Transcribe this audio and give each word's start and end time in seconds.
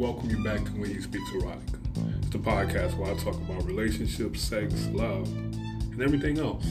welcome 0.00 0.30
you 0.30 0.42
back 0.42 0.64
to 0.64 0.70
When 0.72 0.88
He 0.88 0.98
Speaks 0.98 1.28
Erotica. 1.28 1.78
It's 2.20 2.30
the 2.30 2.38
podcast 2.38 2.96
where 2.96 3.12
I 3.12 3.14
talk 3.18 3.34
about 3.34 3.66
relationships, 3.66 4.40
sex, 4.40 4.86
love, 4.86 5.28
and 5.28 6.00
everything 6.00 6.38
else, 6.38 6.64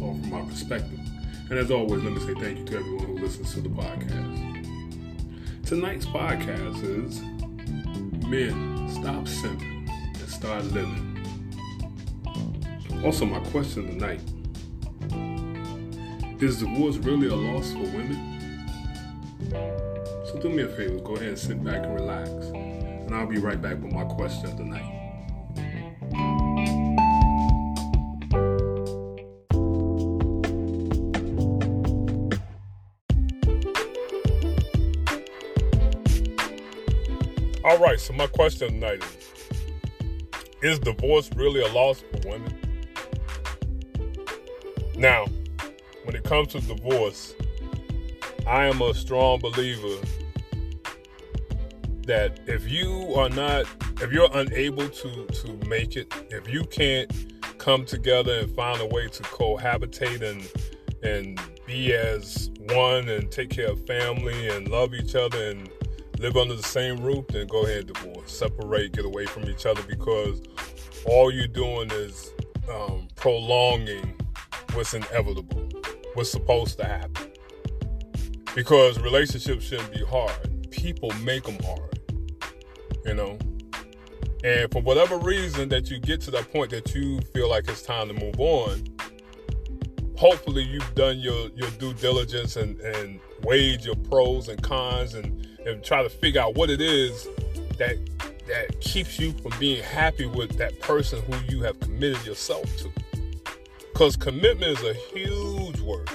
all 0.00 0.14
from 0.14 0.30
my 0.30 0.42
perspective. 0.42 1.00
And 1.50 1.58
as 1.58 1.72
always, 1.72 2.04
let 2.04 2.12
me 2.12 2.20
say 2.20 2.34
thank 2.40 2.60
you 2.60 2.64
to 2.66 2.76
everyone 2.76 3.06
who 3.06 3.18
listens 3.18 3.52
to 3.54 3.62
the 3.62 3.68
podcast. 3.68 5.66
Tonight's 5.66 6.06
podcast 6.06 6.84
is 6.84 7.20
Men, 8.28 8.88
Stop 8.88 9.24
Simping 9.24 9.88
and 9.90 10.28
Start 10.28 10.64
Living. 10.66 11.16
Also, 13.04 13.26
my 13.26 13.40
question 13.50 13.88
tonight 13.88 14.20
is 16.40 16.60
divorce 16.60 16.96
really 16.98 17.26
a 17.26 17.34
loss 17.34 17.72
for 17.72 17.80
women? 17.80 18.38
So 20.26 20.38
do 20.40 20.48
me 20.48 20.62
a 20.62 20.68
favor, 20.68 21.00
go 21.00 21.16
ahead 21.16 21.30
and 21.30 21.38
sit 21.38 21.64
back 21.64 21.82
and 21.82 21.94
relax. 21.96 22.30
And 23.08 23.16
I'll 23.16 23.26
be 23.26 23.38
right 23.38 23.58
back 23.58 23.82
with 23.82 23.90
my 23.90 24.04
question 24.04 24.54
tonight. 24.54 24.84
All 37.64 37.78
right, 37.78 37.98
so 37.98 38.12
my 38.12 38.26
question 38.26 38.72
tonight 38.72 39.02
is 40.60 40.72
Is 40.72 40.78
divorce 40.78 41.30
really 41.34 41.62
a 41.62 41.68
loss 41.68 42.00
for 42.02 42.28
women? 42.28 42.58
Now, 44.98 45.24
when 46.04 46.14
it 46.14 46.24
comes 46.24 46.48
to 46.48 46.60
divorce, 46.60 47.32
I 48.46 48.66
am 48.66 48.82
a 48.82 48.92
strong 48.92 49.38
believer 49.38 49.96
that 52.08 52.40
if 52.46 52.68
you 52.70 53.14
are 53.14 53.28
not, 53.28 53.66
if 54.02 54.12
you're 54.12 54.30
unable 54.34 54.88
to 54.88 55.26
to 55.26 55.68
make 55.68 55.96
it, 55.96 56.12
if 56.30 56.48
you 56.48 56.64
can't 56.64 57.10
come 57.58 57.84
together 57.84 58.40
and 58.40 58.54
find 58.56 58.80
a 58.80 58.86
way 58.86 59.06
to 59.08 59.22
cohabitate 59.22 60.22
and 60.22 60.50
and 61.02 61.40
be 61.66 61.94
as 61.94 62.50
one 62.70 63.08
and 63.08 63.30
take 63.30 63.50
care 63.50 63.70
of 63.70 63.86
family 63.86 64.48
and 64.48 64.68
love 64.68 64.94
each 64.94 65.14
other 65.14 65.50
and 65.50 65.70
live 66.18 66.36
under 66.36 66.54
the 66.54 66.62
same 66.62 66.96
roof, 66.96 67.26
then 67.28 67.46
go 67.46 67.64
ahead 67.64 67.84
and 67.84 67.94
divorce, 67.94 68.32
separate, 68.32 68.92
get 68.92 69.04
away 69.04 69.26
from 69.26 69.44
each 69.44 69.66
other 69.66 69.82
because 69.82 70.42
all 71.06 71.30
you're 71.30 71.46
doing 71.46 71.90
is 71.92 72.32
um, 72.72 73.06
prolonging 73.14 74.14
what's 74.72 74.94
inevitable, 74.94 75.68
what's 76.14 76.30
supposed 76.30 76.78
to 76.78 76.84
happen. 76.84 77.30
Because 78.54 78.98
relationships 78.98 79.64
shouldn't 79.64 79.92
be 79.92 80.04
hard. 80.04 80.70
People 80.70 81.10
make 81.22 81.44
them 81.44 81.58
hard, 81.64 81.97
you 83.04 83.14
know. 83.14 83.38
And 84.44 84.70
for 84.70 84.80
whatever 84.82 85.18
reason 85.18 85.68
that 85.70 85.90
you 85.90 85.98
get 85.98 86.20
to 86.22 86.30
that 86.32 86.52
point 86.52 86.70
that 86.70 86.94
you 86.94 87.20
feel 87.34 87.48
like 87.48 87.68
it's 87.68 87.82
time 87.82 88.08
to 88.08 88.14
move 88.14 88.38
on, 88.38 88.84
hopefully 90.16 90.62
you've 90.62 90.94
done 90.94 91.18
your, 91.18 91.48
your 91.56 91.70
due 91.70 91.94
diligence 91.94 92.56
and, 92.56 92.78
and 92.80 93.20
weighed 93.42 93.84
your 93.84 93.96
pros 93.96 94.48
and 94.48 94.62
cons 94.62 95.14
and, 95.14 95.46
and 95.66 95.82
try 95.82 96.02
to 96.02 96.08
figure 96.08 96.40
out 96.40 96.54
what 96.54 96.70
it 96.70 96.80
is 96.80 97.26
that 97.78 97.96
that 98.48 98.80
keeps 98.80 99.18
you 99.18 99.32
from 99.32 99.52
being 99.60 99.82
happy 99.82 100.26
with 100.26 100.56
that 100.56 100.78
person 100.80 101.20
who 101.22 101.36
you 101.54 101.62
have 101.62 101.78
committed 101.80 102.24
yourself 102.24 102.64
to. 102.78 102.90
Because 103.92 104.16
commitment 104.16 104.78
is 104.78 104.84
a 104.84 104.94
huge 104.94 105.78
word. 105.80 106.08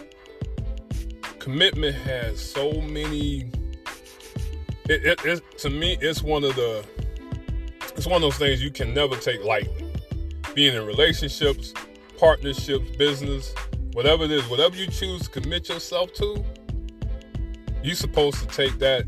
Commitment 1.40 1.96
has 1.96 2.40
so 2.40 2.82
many. 2.82 3.52
It, 4.90 5.06
it, 5.06 5.26
it, 5.26 5.58
to 5.60 5.70
me, 5.70 5.98
it's 6.02 6.22
one 6.22 6.44
of 6.44 6.56
the. 6.56 6.86
It's 7.96 8.08
one 8.08 8.18
of 8.18 8.22
those 8.22 8.38
things 8.38 8.62
you 8.62 8.72
can 8.72 8.94
never 8.94 9.16
take 9.16 9.44
lightly. 9.44 9.86
Being 10.56 10.76
in 10.76 10.86
relationships, 10.86 11.74
partnerships, 12.18 12.96
business, 12.98 13.54
whatever 13.94 14.24
it 14.26 14.32
is, 14.32 14.48
whatever 14.50 14.76
you 14.76 14.88
choose 14.88 15.24
to 15.24 15.30
commit 15.30 15.70
yourself 15.70 16.12
to, 16.14 16.44
you're 17.84 17.96
supposed 17.96 18.38
to 18.40 18.48
take 18.48 18.78
that 18.80 19.06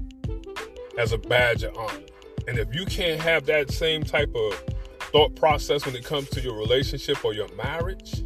as 0.98 1.12
a 1.12 1.18
badge 1.18 1.64
of 1.64 1.76
honor. 1.78 2.00
And 2.48 2.60
if 2.60 2.74
you 2.76 2.86
can't 2.86 3.20
have 3.22 3.46
that 3.48 3.72
same 3.72 4.04
type 4.04 4.34
of 4.36 4.64
thought 5.12 5.36
process 5.36 5.86
when 5.86 5.96
it 5.96 6.06
comes 6.06 6.30
to 6.30 6.42
your 6.42 6.58
relationship 6.58 7.24
or 7.26 7.34
your 7.34 7.48
marriage, 7.56 8.24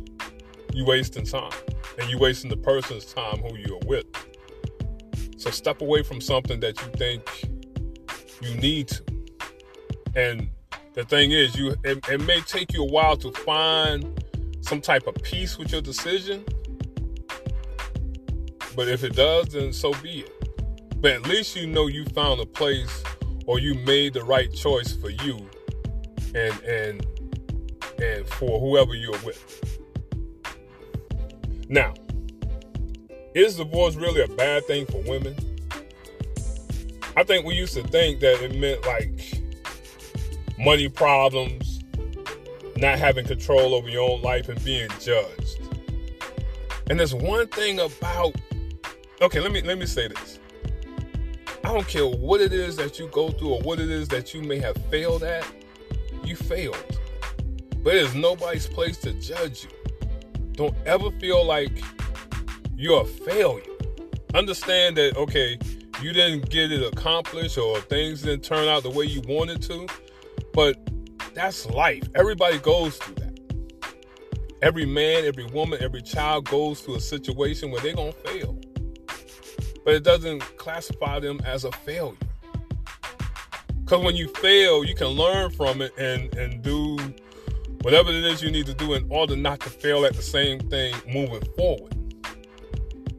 you're 0.74 0.86
wasting 0.86 1.26
time 1.26 1.52
and 1.98 2.10
you're 2.10 2.20
wasting 2.20 2.50
the 2.50 2.58
person's 2.58 3.06
time 3.06 3.38
who 3.38 3.58
you're 3.58 3.80
with. 3.86 4.06
So 5.40 5.52
step 5.52 5.82
away 5.82 6.04
from 6.04 6.20
something 6.20 6.60
that 6.60 6.78
you 6.82 6.88
think 6.98 7.24
you 8.42 8.56
need 8.56 8.90
to. 8.90 9.04
And 10.14 10.50
the 10.96 11.06
thing 11.06 11.32
is, 11.32 11.56
you 11.56 11.78
it, 11.86 12.06
it 12.10 12.20
may 12.20 12.42
take 12.42 12.74
you 12.74 12.84
a 12.84 12.86
while 12.86 13.16
to 13.16 13.32
find 13.32 14.22
some 14.60 14.82
type 14.82 15.08
of 15.08 15.16
peace 15.24 15.58
with 15.58 15.72
your 15.72 15.80
decision. 15.80 16.44
But 18.76 18.90
if 18.90 19.06
it 19.06 19.16
does, 19.16 19.48
then 19.48 19.72
so 19.72 19.94
be 20.04 20.26
it. 20.26 21.02
But 21.02 21.14
at 21.14 21.26
least 21.26 21.56
you 21.56 21.68
know 21.68 21.88
you 21.88 22.04
found 22.08 22.42
a 22.42 22.46
place 22.46 23.02
or 23.46 23.60
you 23.60 23.76
made 23.76 24.16
the 24.16 24.24
right 24.24 24.54
choice 24.54 24.94
for 24.94 25.10
you 25.10 25.50
and 26.36 26.62
and 26.64 27.08
and 28.02 28.28
for 28.28 28.60
whoever 28.60 28.94
you're 28.94 29.18
with. 29.20 29.80
Now, 31.70 31.94
is 33.40 33.58
divorce 33.58 33.96
really 33.96 34.22
a 34.22 34.28
bad 34.28 34.66
thing 34.66 34.86
for 34.86 35.02
women? 35.04 35.36
I 37.16 37.24
think 37.24 37.46
we 37.46 37.56
used 37.56 37.74
to 37.74 37.84
think 37.84 38.20
that 38.20 38.42
it 38.42 38.56
meant 38.56 38.86
like 38.86 39.42
money 40.58 40.90
problems, 40.90 41.84
not 42.76 43.00
having 43.00 43.26
control 43.26 43.74
over 43.74 43.90
your 43.90 44.10
own 44.10 44.22
life, 44.22 44.50
and 44.50 44.64
being 44.64 44.90
judged. 45.00 45.60
And 46.90 47.00
there's 47.00 47.14
one 47.14 47.48
thing 47.48 47.80
about 47.80 48.36
okay, 49.22 49.40
let 49.40 49.52
me 49.52 49.62
let 49.62 49.78
me 49.78 49.86
say 49.86 50.08
this. 50.08 50.40
I 51.64 51.74
don't 51.74 51.88
care 51.88 52.06
what 52.06 52.42
it 52.42 52.54
is 52.54 52.78
that 52.78 53.00
you 53.00 53.08
go 53.08 53.32
through 53.32 53.54
or 53.54 53.62
what 53.62 53.80
it 53.80 53.90
is 53.90 54.08
that 54.10 54.34
you 54.34 54.42
may 54.42 54.60
have 54.60 54.78
failed 54.90 55.24
at, 55.24 55.46
you 56.24 56.36
failed. 56.36 57.00
But 57.84 57.96
it 57.96 58.04
is 58.04 58.16
nobody's 58.16 58.68
place 58.68 58.98
to 59.00 59.14
judge 59.14 59.66
you. 59.66 59.70
Don't 60.54 60.76
ever 60.86 61.12
feel 61.12 61.46
like 61.46 61.84
you're 62.80 63.02
a 63.02 63.06
failure. 63.06 63.62
Understand 64.34 64.96
that, 64.96 65.18
okay, 65.18 65.60
you 66.02 66.14
didn't 66.14 66.50
get 66.50 66.72
it 66.72 66.82
accomplished 66.82 67.58
or 67.58 67.82
things 67.82 68.22
didn't 68.22 68.46
turn 68.46 68.70
out 68.70 68.84
the 68.84 68.90
way 68.90 69.04
you 69.04 69.22
wanted 69.28 69.62
to, 69.64 69.86
but 70.54 70.78
that's 71.34 71.66
life. 71.66 72.04
Everybody 72.16 72.58
goes 72.60 72.96
through 72.98 73.16
that. 73.16 73.38
Every 74.62 74.86
man, 74.86 75.26
every 75.26 75.46
woman, 75.48 75.80
every 75.82 76.02
child 76.02 76.46
goes 76.46 76.80
through 76.80 76.96
a 76.96 77.02
situation 77.02 77.70
where 77.70 77.82
they're 77.82 77.96
going 77.96 78.14
to 78.14 78.20
fail. 78.20 78.58
But 79.84 79.96
it 79.96 80.04
doesn't 80.04 80.40
classify 80.58 81.20
them 81.20 81.42
as 81.44 81.66
a 81.66 81.72
failure. 81.74 82.16
Because 83.84 84.06
when 84.06 84.16
you 84.16 84.30
fail, 84.36 84.86
you 84.86 84.96
can 84.96 85.08
learn 85.08 85.52
from 85.52 85.82
it 85.82 85.92
and, 85.98 86.34
and 86.36 86.62
do 86.62 86.98
whatever 87.82 88.10
it 88.10 88.24
is 88.24 88.42
you 88.42 88.52
need 88.52 88.68
to 88.68 88.74
do 88.74 88.94
in 88.94 89.06
order 89.10 89.36
not 89.36 89.60
to 89.62 89.70
fail 89.70 90.06
at 90.06 90.14
the 90.14 90.22
same 90.22 90.60
thing 90.70 90.96
moving 91.08 91.44
forward. 91.58 91.99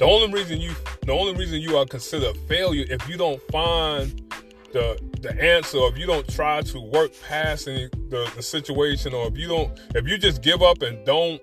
The 0.00 0.06
only 0.06 0.32
reason 0.32 0.62
you 0.62 0.74
the 1.02 1.12
only 1.12 1.34
reason 1.34 1.60
you 1.60 1.76
are 1.76 1.84
considered 1.84 2.34
a 2.34 2.38
failure 2.48 2.86
if 2.88 3.06
you 3.06 3.18
don't 3.18 3.40
find 3.52 4.32
the 4.72 4.98
the 5.20 5.38
answer, 5.38 5.76
if 5.88 5.98
you 5.98 6.06
don't 6.06 6.26
try 6.26 6.62
to 6.62 6.80
work 6.80 7.12
past 7.28 7.68
any, 7.68 7.90
the, 8.08 8.32
the 8.34 8.42
situation, 8.42 9.12
or 9.12 9.28
if 9.28 9.36
you 9.36 9.46
don't 9.46 9.78
if 9.94 10.08
you 10.08 10.16
just 10.16 10.40
give 10.40 10.62
up 10.62 10.80
and 10.80 11.04
don't 11.04 11.38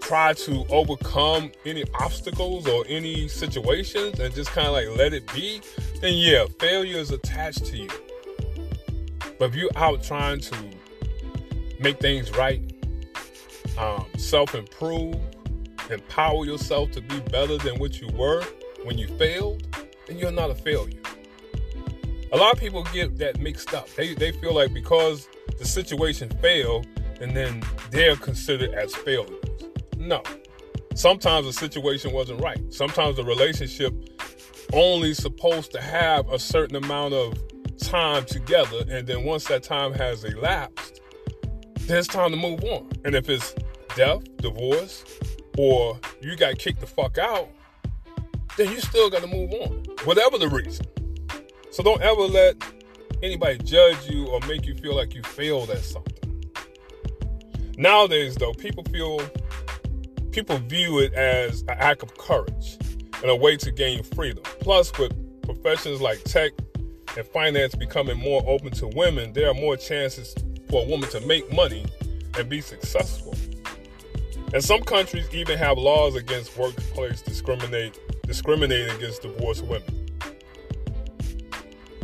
try 0.00 0.32
to 0.32 0.64
overcome 0.70 1.50
any 1.66 1.82
obstacles 1.98 2.68
or 2.68 2.84
any 2.88 3.26
situations 3.26 4.20
and 4.20 4.32
just 4.32 4.50
kind 4.50 4.68
of 4.68 4.74
like 4.74 4.86
let 4.96 5.12
it 5.12 5.26
be, 5.34 5.60
then 6.00 6.14
yeah, 6.14 6.44
failure 6.60 6.98
is 6.98 7.10
attached 7.10 7.64
to 7.64 7.76
you. 7.76 7.90
But 9.40 9.46
if 9.46 9.56
you're 9.56 9.76
out 9.76 10.04
trying 10.04 10.38
to 10.38 10.56
make 11.80 11.98
things 11.98 12.30
right, 12.30 12.62
um, 13.76 14.06
self 14.18 14.54
improve, 14.54 15.16
empower 15.90 16.44
yourself 16.44 16.90
to 16.92 17.00
be 17.00 17.20
better 17.20 17.58
than 17.58 17.78
what 17.78 18.00
you 18.00 18.08
were 18.08 18.42
when 18.84 18.98
you 18.98 19.06
failed, 19.16 19.66
then 20.06 20.18
you're 20.18 20.32
not 20.32 20.50
a 20.50 20.54
failure. 20.54 21.00
A 22.32 22.36
lot 22.36 22.52
of 22.52 22.58
people 22.58 22.82
get 22.84 23.18
that 23.18 23.40
mixed 23.40 23.74
up. 23.74 23.88
They, 23.90 24.14
they 24.14 24.32
feel 24.32 24.54
like 24.54 24.72
because 24.72 25.28
the 25.58 25.66
situation 25.66 26.30
failed, 26.40 26.86
and 27.20 27.36
then 27.36 27.62
they're 27.90 28.16
considered 28.16 28.72
as 28.72 28.94
failures. 28.94 29.44
No. 29.96 30.22
Sometimes 30.94 31.46
the 31.46 31.52
situation 31.52 32.12
wasn't 32.12 32.40
right. 32.40 32.60
Sometimes 32.72 33.16
the 33.16 33.24
relationship 33.24 33.94
only 34.72 35.14
supposed 35.14 35.72
to 35.72 35.80
have 35.80 36.28
a 36.30 36.38
certain 36.38 36.76
amount 36.76 37.14
of 37.14 37.38
time 37.78 38.24
together, 38.24 38.84
and 38.88 39.06
then 39.06 39.24
once 39.24 39.44
that 39.44 39.62
time 39.62 39.92
has 39.92 40.24
elapsed, 40.24 41.00
then 41.80 41.98
it's 41.98 42.08
time 42.08 42.30
to 42.30 42.36
move 42.36 42.62
on. 42.64 42.88
And 43.04 43.14
if 43.14 43.28
it's 43.28 43.54
death, 43.94 44.22
divorce, 44.38 45.04
or 45.58 45.98
you 46.20 46.36
got 46.36 46.58
kicked 46.58 46.80
the 46.80 46.86
fuck 46.86 47.18
out, 47.18 47.48
then 48.56 48.70
you 48.70 48.80
still 48.80 49.10
got 49.10 49.22
to 49.22 49.26
move 49.26 49.52
on, 49.52 49.84
whatever 50.04 50.38
the 50.38 50.48
reason. 50.48 50.86
So 51.70 51.82
don't 51.82 52.02
ever 52.02 52.22
let 52.22 52.56
anybody 53.22 53.58
judge 53.58 54.08
you 54.08 54.26
or 54.26 54.40
make 54.40 54.66
you 54.66 54.74
feel 54.74 54.94
like 54.94 55.14
you 55.14 55.22
failed 55.22 55.70
at 55.70 55.78
something. 55.78 56.12
Nowadays, 57.78 58.34
though, 58.34 58.52
people 58.52 58.84
feel 58.84 59.20
people 60.32 60.58
view 60.58 60.98
it 60.98 61.12
as 61.14 61.62
an 61.62 61.76
act 61.78 62.02
of 62.02 62.16
courage 62.16 62.78
and 63.22 63.30
a 63.30 63.36
way 63.36 63.56
to 63.56 63.70
gain 63.70 64.02
freedom. 64.02 64.42
Plus, 64.60 64.96
with 64.98 65.12
professions 65.42 66.00
like 66.00 66.22
tech 66.24 66.52
and 67.16 67.26
finance 67.26 67.74
becoming 67.74 68.18
more 68.18 68.42
open 68.46 68.70
to 68.72 68.88
women, 68.88 69.32
there 69.32 69.50
are 69.50 69.54
more 69.54 69.76
chances 69.76 70.34
for 70.68 70.84
a 70.84 70.88
woman 70.88 71.08
to 71.10 71.20
make 71.26 71.50
money 71.52 71.86
and 72.38 72.48
be 72.48 72.60
successful. 72.60 73.34
And 74.52 74.62
some 74.62 74.82
countries 74.82 75.28
even 75.32 75.56
have 75.58 75.78
laws 75.78 76.14
against 76.14 76.56
workplace 76.58 77.22
discriminate 77.22 77.98
discriminating 78.26 78.94
against 78.94 79.22
divorced 79.22 79.64
women. 79.64 80.08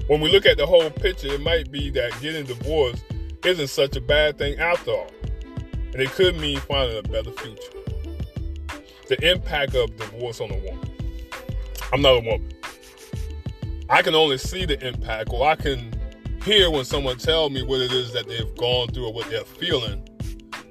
When 0.06 0.23
we 0.23 0.33
look 0.33 0.47
at 0.47 0.56
the 0.56 0.65
whole 0.65 0.91
picture, 0.91 1.29
it 1.29 1.43
might 1.43 1.71
be 1.71 1.91
that 1.91 2.19
getting 2.23 2.47
divorced 2.47 3.05
isn't 3.45 3.69
such 3.69 3.97
a 3.97 4.00
bad 4.00 4.39
thing 4.39 4.59
after 4.59 4.93
all. 4.93 5.11
And 5.93 5.97
it 5.97 6.11
could 6.11 6.37
mean 6.37 6.59
finding 6.61 6.99
a 6.99 7.03
better 7.03 7.31
future. 7.33 7.73
The 9.09 9.31
impact 9.31 9.75
of 9.75 9.94
divorce 9.97 10.41
on 10.41 10.51
a 10.51 10.56
woman. 10.56 10.91
I'm 11.93 12.01
not 12.01 12.17
a 12.17 12.21
woman. 12.21 12.53
I 13.91 14.01
can 14.03 14.15
only 14.15 14.39
see 14.39 14.65
the 14.65 14.87
impact, 14.87 15.31
or 15.33 15.47
I 15.47 15.55
can 15.55 15.93
hear 16.44 16.71
when 16.71 16.85
someone 16.85 17.19
tells 17.19 17.53
me 17.53 17.62
what 17.62 17.81
it 17.81 17.93
is 17.93 18.12
that 18.15 18.27
they've 18.27 18.56
gone 18.56 18.89
through 18.89 19.06
or 19.06 19.12
what 19.12 19.29
they're 19.29 19.44
feeling 19.44 20.06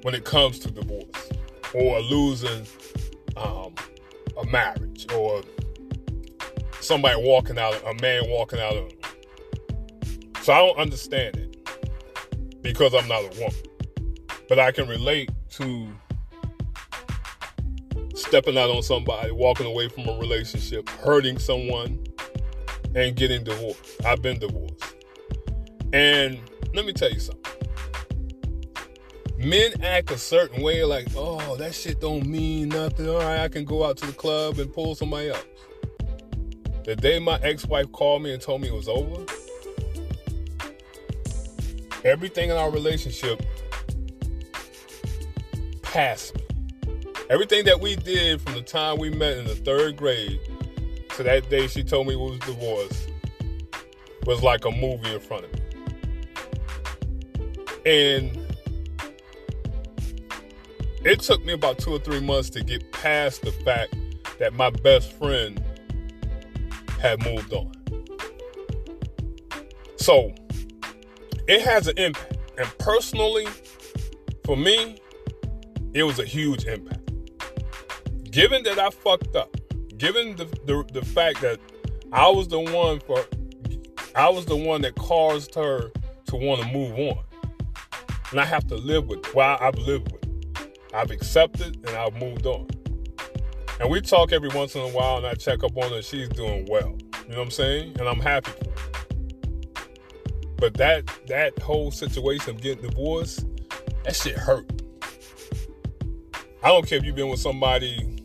when 0.02 0.14
it 0.14 0.24
comes 0.24 0.58
to 0.60 0.70
divorce 0.70 1.30
or 1.74 2.00
losing 2.00 2.66
um, 3.36 3.74
a 4.36 4.46
marriage 4.46 5.06
or 5.12 5.42
somebody 6.80 7.20
walking 7.22 7.58
out, 7.58 7.74
a 7.84 7.94
man 8.00 8.24
walking 8.28 8.60
out 8.60 8.76
of. 8.76 8.92
So 10.42 10.52
I 10.52 10.58
don't 10.58 10.78
understand 10.78 11.36
it 11.36 12.62
because 12.62 12.94
I'm 12.94 13.08
not 13.08 13.22
a 13.22 13.40
woman, 13.40 13.62
but 14.48 14.58
I 14.58 14.72
can 14.72 14.88
relate 14.88 15.30
to 15.50 15.88
stepping 18.14 18.58
out 18.58 18.70
on 18.70 18.82
somebody, 18.82 19.30
walking 19.30 19.66
away 19.66 19.88
from 19.88 20.08
a 20.08 20.18
relationship, 20.18 20.88
hurting 20.88 21.38
someone, 21.38 22.04
and 22.94 23.16
getting 23.16 23.44
divorced. 23.44 24.04
I've 24.04 24.22
been 24.22 24.38
divorced. 24.38 24.94
And 25.92 26.40
let 26.74 26.84
me 26.84 26.92
tell 26.92 27.10
you 27.10 27.20
something. 27.20 27.47
Men 29.38 29.82
act 29.84 30.10
a 30.10 30.18
certain 30.18 30.62
way, 30.62 30.82
like, 30.82 31.06
oh, 31.16 31.56
that 31.56 31.72
shit 31.72 32.00
don't 32.00 32.26
mean 32.26 32.70
nothing. 32.70 33.08
All 33.08 33.20
right, 33.20 33.40
I 33.40 33.48
can 33.48 33.64
go 33.64 33.84
out 33.84 33.96
to 33.98 34.06
the 34.06 34.12
club 34.12 34.58
and 34.58 34.72
pull 34.72 34.96
somebody 34.96 35.30
else. 35.30 35.44
The 36.84 36.96
day 36.96 37.18
my 37.20 37.38
ex-wife 37.42 37.92
called 37.92 38.22
me 38.22 38.32
and 38.32 38.42
told 38.42 38.62
me 38.62 38.68
it 38.68 38.74
was 38.74 38.88
over, 38.88 39.24
everything 42.04 42.50
in 42.50 42.56
our 42.56 42.70
relationship 42.70 43.40
passed 45.82 46.34
me. 46.34 46.42
Everything 47.30 47.64
that 47.66 47.80
we 47.80 47.94
did 47.94 48.40
from 48.40 48.54
the 48.54 48.62
time 48.62 48.98
we 48.98 49.10
met 49.10 49.36
in 49.36 49.44
the 49.44 49.54
third 49.54 49.96
grade 49.96 50.40
to 51.10 51.22
that 51.22 51.48
day 51.50 51.66
she 51.66 51.84
told 51.84 52.06
me 52.06 52.16
we 52.16 52.30
was 52.30 52.38
divorced 52.40 53.10
was 54.24 54.42
like 54.42 54.64
a 54.64 54.70
movie 54.70 55.12
in 55.12 55.20
front 55.20 55.44
of 55.44 55.52
me. 55.52 55.60
And 57.84 58.37
it 61.04 61.20
took 61.20 61.44
me 61.44 61.52
about 61.52 61.78
two 61.78 61.92
or 61.92 61.98
three 61.98 62.20
months 62.20 62.50
to 62.50 62.62
get 62.62 62.90
past 62.92 63.42
the 63.42 63.52
fact 63.52 63.94
that 64.38 64.54
my 64.54 64.70
best 64.70 65.12
friend 65.12 65.62
had 67.00 67.22
moved 67.24 67.52
on. 67.52 67.72
So 69.96 70.34
it 71.46 71.62
has 71.62 71.86
an 71.88 71.98
impact. 71.98 72.36
And 72.58 72.78
personally, 72.78 73.46
for 74.44 74.56
me, 74.56 74.98
it 75.94 76.02
was 76.02 76.18
a 76.18 76.24
huge 76.24 76.64
impact. 76.64 77.12
Given 78.30 78.62
that 78.64 78.78
I 78.78 78.90
fucked 78.90 79.36
up, 79.36 79.54
given 79.96 80.36
the, 80.36 80.44
the, 80.64 80.84
the 80.92 81.04
fact 81.04 81.40
that 81.40 81.60
I 82.12 82.28
was 82.28 82.48
the 82.48 82.60
one 82.60 83.00
for 83.00 83.24
I 84.14 84.28
was 84.28 84.46
the 84.46 84.56
one 84.56 84.80
that 84.82 84.96
caused 84.96 85.54
her 85.54 85.90
to 86.26 86.36
want 86.36 86.62
to 86.62 86.68
move 86.68 86.92
on. 86.98 87.18
And 88.30 88.40
I 88.40 88.44
have 88.44 88.66
to 88.68 88.74
live 88.74 89.06
with 89.06 89.24
why 89.34 89.56
I've 89.60 89.78
lived 89.78 90.12
with. 90.12 90.17
I've 90.94 91.10
accepted 91.10 91.76
and 91.86 91.96
I've 91.96 92.14
moved 92.14 92.46
on. 92.46 92.68
And 93.80 93.90
we 93.90 94.00
talk 94.00 94.32
every 94.32 94.48
once 94.48 94.74
in 94.74 94.80
a 94.80 94.88
while 94.88 95.18
and 95.18 95.26
I 95.26 95.34
check 95.34 95.62
up 95.62 95.76
on 95.76 95.90
her. 95.92 96.02
She's 96.02 96.28
doing 96.28 96.66
well. 96.68 96.96
You 97.26 97.32
know 97.32 97.38
what 97.38 97.44
I'm 97.44 97.50
saying? 97.50 97.96
And 97.98 98.08
I'm 98.08 98.20
happy 98.20 98.50
for 98.50 98.70
her. 98.70 98.88
But 100.56 100.74
that 100.74 101.04
that 101.28 101.58
whole 101.60 101.92
situation 101.92 102.56
of 102.56 102.60
getting 102.60 102.88
divorced, 102.88 103.46
that 104.04 104.16
shit 104.16 104.36
hurt. 104.36 104.66
I 106.62 106.68
don't 106.68 106.86
care 106.86 106.98
if 106.98 107.04
you've 107.04 107.14
been 107.14 107.28
with 107.28 107.38
somebody 107.38 108.18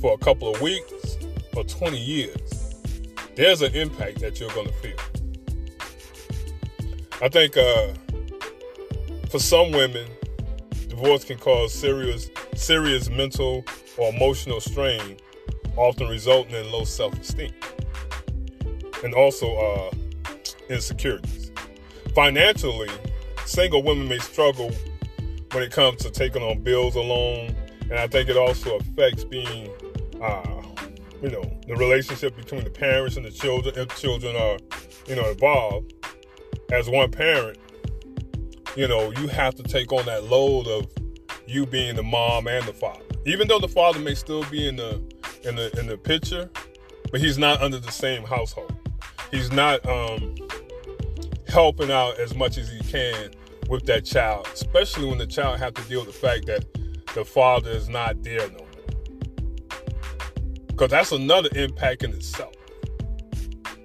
for 0.00 0.12
a 0.12 0.18
couple 0.18 0.54
of 0.54 0.60
weeks 0.60 1.16
or 1.56 1.64
20 1.64 1.96
years, 1.96 2.74
there's 3.36 3.62
an 3.62 3.74
impact 3.74 4.20
that 4.20 4.38
you're 4.38 4.50
to 4.50 4.72
feel. 4.82 4.98
I 7.22 7.28
think 7.28 7.56
uh, 7.56 7.88
for 9.30 9.38
some 9.38 9.72
women, 9.72 10.06
divorce 10.94 11.24
can 11.24 11.38
cause 11.38 11.74
serious, 11.74 12.30
serious 12.54 13.10
mental 13.10 13.64
or 13.98 14.10
emotional 14.10 14.60
strain, 14.60 15.16
often 15.76 16.08
resulting 16.08 16.54
in 16.54 16.70
low 16.70 16.84
self-esteem 16.84 17.52
and 19.02 19.12
also 19.14 19.56
uh, 19.56 19.90
insecurities. 20.70 21.50
Financially, 22.14 22.90
single 23.44 23.82
women 23.82 24.08
may 24.08 24.18
struggle 24.18 24.70
when 25.50 25.62
it 25.62 25.72
comes 25.72 26.00
to 26.02 26.10
taking 26.10 26.42
on 26.42 26.62
bills 26.62 26.94
alone, 26.94 27.54
and 27.82 27.94
I 27.94 28.06
think 28.06 28.28
it 28.28 28.36
also 28.36 28.76
affects 28.76 29.24
being 29.24 29.70
uh, 30.22 30.62
you 31.22 31.30
know, 31.30 31.42
the 31.66 31.74
relationship 31.74 32.36
between 32.36 32.62
the 32.64 32.70
parents 32.70 33.16
and 33.16 33.26
the 33.26 33.30
children, 33.30 33.74
if 33.76 33.96
children 34.00 34.36
are, 34.36 34.58
you 35.08 35.16
know, 35.16 35.28
involved, 35.28 35.92
as 36.70 36.88
one 36.88 37.10
parent, 37.10 37.58
you 38.76 38.88
know, 38.88 39.10
you 39.12 39.28
have 39.28 39.54
to 39.56 39.62
take 39.62 39.92
on 39.92 40.04
that 40.06 40.24
load 40.24 40.66
of 40.66 40.86
you 41.46 41.66
being 41.66 41.96
the 41.96 42.02
mom 42.02 42.48
and 42.48 42.64
the 42.66 42.72
father. 42.72 43.04
Even 43.26 43.48
though 43.48 43.58
the 43.58 43.68
father 43.68 43.98
may 43.98 44.14
still 44.14 44.44
be 44.50 44.68
in 44.68 44.76
the 44.76 45.00
in 45.44 45.56
the 45.56 45.78
in 45.78 45.86
the 45.86 45.96
picture, 45.96 46.50
but 47.10 47.20
he's 47.20 47.38
not 47.38 47.60
under 47.62 47.78
the 47.78 47.92
same 47.92 48.24
household. 48.24 48.74
He's 49.30 49.52
not 49.52 49.86
um, 49.86 50.34
helping 51.48 51.90
out 51.90 52.18
as 52.18 52.34
much 52.34 52.58
as 52.58 52.70
he 52.70 52.80
can 52.80 53.30
with 53.68 53.86
that 53.86 54.04
child, 54.04 54.48
especially 54.52 55.06
when 55.06 55.18
the 55.18 55.26
child 55.26 55.58
have 55.58 55.74
to 55.74 55.82
deal 55.82 56.04
with 56.04 56.12
the 56.12 56.26
fact 56.26 56.46
that 56.46 56.64
the 57.14 57.24
father 57.24 57.70
is 57.70 57.88
not 57.88 58.22
there 58.22 58.48
no 58.50 58.58
more. 58.58 58.68
Because 60.66 60.90
that's 60.90 61.12
another 61.12 61.48
impact 61.54 62.02
in 62.02 62.12
itself. 62.12 62.52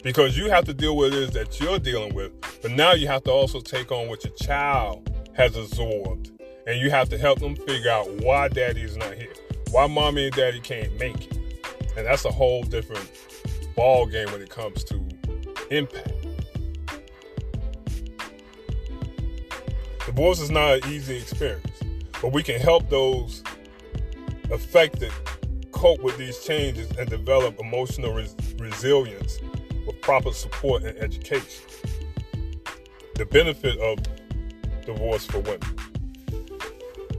Because 0.04 0.38
you 0.38 0.50
have 0.50 0.66
to 0.66 0.74
deal 0.74 0.96
with 0.98 1.14
it 1.14 1.20
is 1.20 1.32
that 1.32 1.60
you're 1.60 1.80
dealing 1.80 2.16
with, 2.16 2.32
but 2.62 2.72
now 2.72 2.94
you 2.94 3.08
have 3.08 3.24
to 3.24 3.32
also 3.32 3.62
take 3.62 3.92
on 3.92 4.08
what 4.08 4.24
your 4.24 4.34
child 4.36 5.10
has 5.34 5.56
absorbed. 5.56 6.32
And 6.68 6.80
you 6.80 6.92
have 6.92 7.10
to 7.10 7.18
help 7.18 7.40
them 7.40 7.56
figure 7.56 7.90
out 7.90 8.08
why 8.22 8.48
daddy 8.48 8.82
is 8.82 8.96
not 8.96 9.16
here, 9.16 9.34
why 9.72 9.88
mommy 9.88 10.28
and 10.28 10.36
daddy 10.36 10.60
can't 10.60 10.98
make 11.00 11.32
it. 11.32 11.38
And 11.98 12.06
that's 12.06 12.26
a 12.26 12.32
whole 12.32 12.62
different 12.62 13.10
ball 13.76 14.06
game 14.06 14.32
when 14.32 14.42
it 14.42 14.50
comes 14.50 14.84
to 14.84 15.04
impact. 15.72 16.14
Divorce 20.06 20.40
is 20.42 20.52
not 20.52 20.84
an 20.84 20.92
easy 20.92 21.18
experience, 21.18 21.82
but 22.22 22.34
we 22.34 22.44
can 22.44 22.60
help 22.60 22.90
those 22.90 23.44
affected 24.52 25.12
cope 25.72 26.02
with 26.02 26.18
these 26.18 26.44
changes 26.44 26.92
and 26.98 27.10
develop 27.10 27.60
emotional 27.60 28.14
res- 28.14 28.36
resilience 28.58 29.40
with 29.88 30.00
proper 30.02 30.32
support 30.34 30.84
and 30.84 30.98
education. 31.00 31.64
The 33.20 33.26
benefit 33.26 33.78
of 33.80 34.00
divorce 34.86 35.26
for 35.26 35.40
women. 35.40 35.60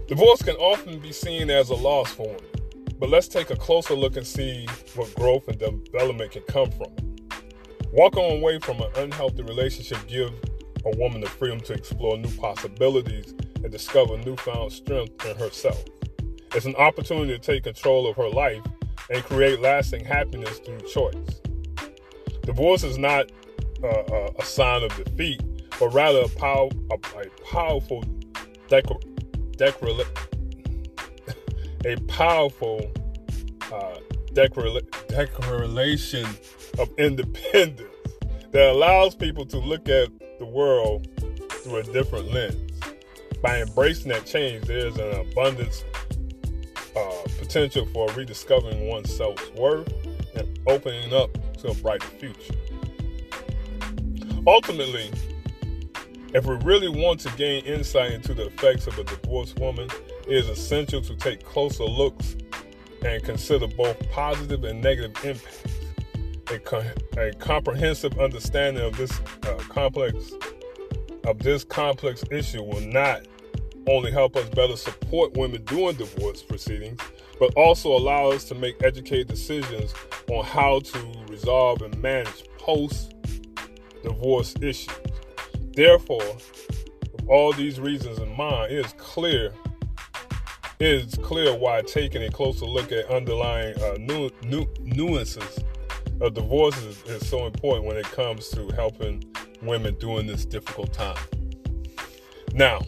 Divorce 0.09 0.40
can 0.42 0.57
often 0.57 0.99
be 0.99 1.12
seen 1.12 1.50
as 1.50 1.69
a 1.69 1.75
loss 1.75 2.11
for 2.11 2.26
women, 2.26 2.50
but 2.99 3.11
let's 3.11 3.28
take 3.28 3.50
a 3.50 3.57
closer 3.57 3.92
look 3.92 4.16
and 4.16 4.26
see 4.26 4.66
what 4.97 5.14
growth 5.14 5.47
and 5.49 5.59
development 5.59 6.33
can 6.33 6.40
come 6.49 6.71
from 6.71 6.87
it. 6.97 7.85
Walking 7.92 8.38
away 8.38 8.59
from 8.61 8.80
an 8.80 8.88
unhealthy 8.97 9.42
relationship 9.42 9.99
gives 10.09 10.33
a 10.87 10.97
woman 10.97 11.21
the 11.21 11.28
freedom 11.28 11.61
to 11.61 11.75
explore 11.75 12.16
new 12.16 12.35
possibilities 12.38 13.35
and 13.62 13.71
discover 13.71 14.16
newfound 14.16 14.73
strength 14.73 15.26
in 15.26 15.37
herself. 15.37 15.85
It's 16.54 16.64
an 16.64 16.76
opportunity 16.76 17.35
to 17.35 17.38
take 17.38 17.64
control 17.64 18.09
of 18.09 18.16
her 18.16 18.30
life 18.30 18.62
and 19.11 19.23
create 19.25 19.61
lasting 19.61 20.07
happiness 20.07 20.61
through 20.61 20.80
choice. 20.80 21.40
Divorce 22.47 22.85
is 22.85 22.97
not 22.97 23.30
uh, 23.85 24.30
a 24.38 24.45
sign 24.47 24.83
of 24.83 24.97
defeat, 24.97 25.42
but 25.81 25.93
rather 25.95 26.21
a, 26.21 26.29
pow- 26.29 26.71
a, 26.93 27.19
a 27.19 27.27
powerful 27.51 28.05
decor- 28.69 29.01
decor- 29.57 30.05
a 31.87 31.97
powerful 32.07 32.93
uh, 33.73 33.97
declaration 34.35 36.27
of 36.79 36.91
independence 36.99 37.83
that 38.53 38.71
allows 38.71 39.15
people 39.15 39.47
to 39.47 39.59
look 39.59 39.89
at 39.89 40.11
the 40.39 40.45
world 40.45 41.09
through 41.63 41.77
a 41.77 41.83
different 41.85 42.31
lens. 42.33 42.71
By 43.43 43.63
embracing 43.63 44.11
that 44.11 44.27
change, 44.27 44.67
there's 44.67 44.97
an 44.99 45.15
abundance 45.15 45.83
uh, 46.95 47.23
potential 47.39 47.87
for 47.87 48.09
rediscovering 48.13 48.87
one's 48.89 49.15
self 49.15 49.55
worth 49.55 49.91
and 50.35 50.59
opening 50.67 51.15
up 51.15 51.31
to 51.59 51.69
a 51.69 51.75
brighter 51.75 52.07
future. 52.07 52.55
Ultimately, 54.47 55.11
if 56.33 56.47
we 56.47 56.55
really 56.57 56.89
want 56.89 57.21
to 57.21 57.31
gain 57.37 57.65
insight 57.65 58.13
into 58.13 58.35
the 58.35 58.47
effects 58.47 58.87
of 58.87 58.99
a 58.99 59.05
divorced 59.05 59.59
woman, 59.59 59.89
it 60.27 60.33
is 60.33 60.49
essential 60.49 61.01
to 61.03 61.17
take 61.17 61.45
closer 61.45 61.85
looks 61.85 62.37
and 63.05 63.23
consider 63.25 63.67
both 63.67 63.97
positive 64.11 64.65
and 64.65 64.81
negative 64.81 65.25
impacts. 65.25 65.65
A, 66.51 67.29
a 67.29 67.33
comprehensive 67.35 68.19
understanding 68.19 68.83
of 68.83 68.97
this 68.97 69.21
uh, 69.47 69.55
complex 69.69 70.33
of 71.25 71.39
this 71.39 71.63
complex 71.63 72.25
issue 72.33 72.63
will 72.63 72.81
not 72.81 73.21
only 73.87 74.11
help 74.11 74.35
us 74.37 74.49
better 74.49 74.77
support 74.77 75.37
women 75.37 75.63
during 75.67 75.97
divorce 75.97 76.43
proceedings, 76.43 76.99
but 77.39 77.55
also 77.55 77.91
allow 77.91 78.31
us 78.31 78.45
to 78.45 78.55
make 78.55 78.83
educated 78.83 79.29
decisions 79.29 79.95
on 80.29 80.45
how 80.45 80.81
to 80.81 80.99
resolve 81.29 81.83
and 81.83 81.97
manage 82.03 82.45
post 82.59 83.15
divorce 84.03 84.55
issues. 84.61 84.89
Therefore, 85.81 86.19
with 86.19 87.27
all 87.27 87.55
these 87.55 87.81
reasons 87.81 88.19
in 88.19 88.37
mind, 88.37 88.71
it 88.71 88.85
is 88.85 88.93
clear 88.99 89.51
it 90.79 90.87
is 90.87 91.15
clear 91.23 91.57
why 91.57 91.81
taking 91.81 92.23
a 92.23 92.31
closer 92.31 92.67
look 92.67 92.93
at 92.93 93.07
underlying 93.11 93.75
uh, 93.81 93.95
nu- 93.99 94.29
nu- 94.43 94.69
nuances 94.83 95.59
of 96.21 96.35
divorce 96.35 96.77
is, 96.83 97.03
is 97.05 97.27
so 97.27 97.47
important 97.47 97.87
when 97.87 97.97
it 97.97 98.05
comes 98.05 98.51
to 98.51 98.69
helping 98.73 99.25
women 99.63 99.95
during 99.95 100.27
this 100.27 100.45
difficult 100.45 100.93
time. 100.93 101.17
Now, 102.53 102.83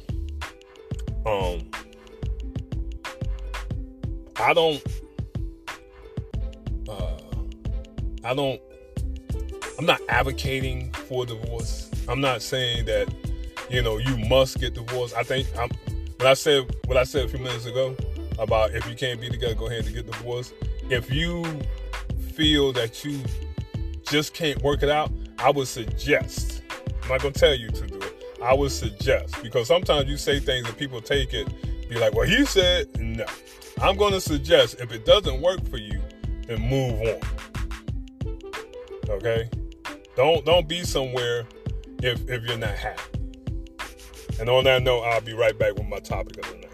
um, 1.24 1.70
I 4.36 4.52
don't, 4.52 4.82
uh, 6.90 7.16
I 8.22 8.34
don't, 8.34 8.60
I'm 9.78 9.86
not 9.86 10.02
advocating 10.10 10.92
for 10.92 11.24
divorce. 11.24 11.91
I'm 12.08 12.20
not 12.20 12.42
saying 12.42 12.86
that, 12.86 13.12
you 13.70 13.82
know, 13.82 13.98
you 13.98 14.16
must 14.28 14.58
get 14.58 14.74
divorced. 14.74 15.14
I 15.16 15.22
think 15.22 15.46
I'm, 15.58 15.70
when 16.16 16.28
I 16.28 16.34
said 16.34 16.74
what 16.86 16.96
I 16.96 17.04
said 17.04 17.26
a 17.26 17.28
few 17.28 17.38
minutes 17.38 17.66
ago 17.66 17.96
about 18.38 18.74
if 18.74 18.88
you 18.88 18.94
can't 18.94 19.20
be 19.20 19.28
together, 19.30 19.54
go 19.54 19.66
ahead 19.66 19.84
and 19.86 19.94
get 19.94 20.10
divorced. 20.10 20.54
If 20.90 21.10
you 21.12 21.44
feel 22.34 22.72
that 22.72 23.04
you 23.04 23.20
just 24.04 24.34
can't 24.34 24.60
work 24.62 24.82
it 24.82 24.88
out, 24.88 25.10
I 25.38 25.50
would 25.50 25.68
suggest. 25.68 26.62
I'm 27.02 27.08
not 27.08 27.20
gonna 27.22 27.32
tell 27.32 27.54
you 27.54 27.70
to 27.70 27.86
do 27.86 27.96
it. 27.96 28.24
I 28.42 28.54
would 28.54 28.72
suggest 28.72 29.40
because 29.42 29.68
sometimes 29.68 30.08
you 30.08 30.16
say 30.16 30.40
things 30.40 30.68
and 30.68 30.76
people 30.76 31.00
take 31.00 31.32
it, 31.32 31.48
be 31.88 31.96
like, 31.96 32.14
"Well, 32.14 32.26
he 32.26 32.44
said 32.44 32.88
no." 33.00 33.24
I'm 33.80 33.96
gonna 33.96 34.20
suggest 34.20 34.80
if 34.80 34.92
it 34.92 35.04
doesn't 35.04 35.40
work 35.40 35.66
for 35.68 35.78
you, 35.78 36.00
then 36.46 36.60
move 36.60 37.00
on. 37.00 37.20
Okay, 39.08 39.48
don't 40.16 40.44
don't 40.44 40.68
be 40.68 40.84
somewhere 40.84 41.46
if 42.02 42.28
if 42.28 42.42
you're 42.44 42.58
not 42.58 42.70
happy. 42.70 43.02
And 44.40 44.50
on 44.50 44.64
that 44.64 44.82
note, 44.82 45.02
I'll 45.02 45.20
be 45.20 45.34
right 45.34 45.56
back 45.56 45.74
with 45.74 45.86
my 45.86 46.00
topic 46.00 46.38
of 46.38 46.50
the 46.50 46.56
night. 46.56 46.68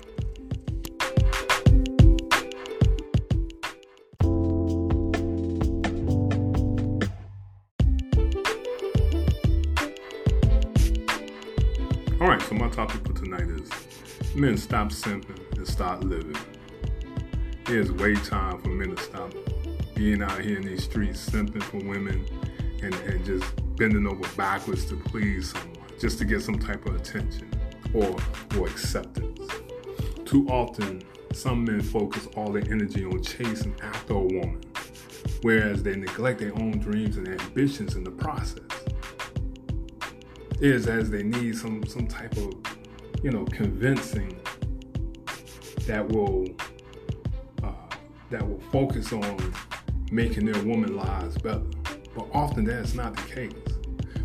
All 12.21 12.27
right, 12.27 12.43
so 12.43 12.55
my 12.55 12.69
topic 12.71 13.07
for 13.07 13.13
tonight 13.13 13.49
is 13.49 13.71
men 14.35 14.57
stop 14.57 14.89
simping 14.89 15.39
and 15.57 15.69
start 15.69 16.05
living. 16.05 16.37
It 17.65 17.75
is 17.75 17.93
way 17.93 18.15
time 18.15 18.63
for 18.63 18.69
men 18.69 18.97
to 18.97 19.03
stop 19.03 19.33
being 19.95 20.23
out 20.23 20.41
here 20.41 20.57
in 20.57 20.65
these 20.65 20.85
streets 20.85 21.29
simping 21.29 21.63
for 21.63 21.79
women 21.79 22.25
and, 22.83 22.95
and 22.95 23.25
just 23.25 23.45
bending 23.79 24.09
over 24.09 24.29
backwards 24.37 24.85
to 24.87 24.97
please 24.97 25.51
someone, 25.51 25.87
just 26.01 26.19
to 26.19 26.25
get 26.25 26.43
some 26.43 26.59
type 26.59 26.85
of 26.87 26.97
attention 26.97 27.49
or, 27.95 28.17
or 28.59 28.67
acceptance. 28.67 29.41
Too 30.25 30.47
often, 30.49 31.03
some 31.33 31.65
men 31.65 31.81
focus 31.81 32.27
all 32.37 32.51
their 32.51 32.65
energy 32.71 33.05
on 33.05 33.23
chasing 33.23 33.75
after 33.81 34.15
a 34.15 34.21
woman, 34.21 34.61
whereas 35.43 35.83
they 35.83 35.95
neglect 35.95 36.41
their 36.41 36.55
own 36.55 36.73
dreams 36.73 37.17
and 37.17 37.29
ambitions 37.29 37.95
in 37.95 38.03
the 38.03 38.11
process. 38.11 38.63
It 40.61 40.73
is 40.73 40.89
as 40.89 41.09
they 41.09 41.23
need 41.23 41.57
some 41.57 41.87
some 41.87 42.09
type 42.09 42.37
of, 42.37 42.53
you 43.23 43.31
know, 43.31 43.45
convincing 43.45 44.41
that 45.87 46.07
will 46.09 46.49
uh, 47.63 47.73
that 48.31 48.47
will 48.47 48.61
focus 48.73 49.13
on 49.13 49.55
making 50.11 50.47
their 50.47 50.63
woman 50.65 50.97
lives 50.97 51.39
better. 51.39 51.63
But 52.15 52.27
often 52.33 52.65
that's 52.65 52.95
not 52.95 53.15
the 53.15 53.23
case 53.23 53.68